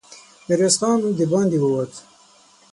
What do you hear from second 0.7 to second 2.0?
خان د باندې ووت.